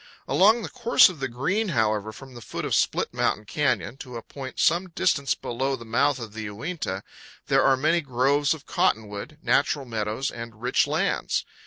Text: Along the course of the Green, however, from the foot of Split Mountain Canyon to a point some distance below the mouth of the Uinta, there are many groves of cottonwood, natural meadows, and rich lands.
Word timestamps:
Along 0.27 0.63
the 0.63 0.69
course 0.69 1.09
of 1.09 1.19
the 1.19 1.27
Green, 1.27 1.69
however, 1.69 2.11
from 2.11 2.33
the 2.33 2.41
foot 2.41 2.65
of 2.65 2.73
Split 2.73 3.13
Mountain 3.13 3.45
Canyon 3.45 3.97
to 3.97 4.15
a 4.17 4.23
point 4.23 4.59
some 4.59 4.89
distance 4.89 5.35
below 5.35 5.75
the 5.75 5.85
mouth 5.85 6.17
of 6.17 6.33
the 6.33 6.45
Uinta, 6.45 7.03
there 7.45 7.63
are 7.63 7.77
many 7.77 8.01
groves 8.01 8.55
of 8.55 8.65
cottonwood, 8.65 9.37
natural 9.43 9.85
meadows, 9.85 10.31
and 10.31 10.59
rich 10.59 10.87
lands. 10.87 11.45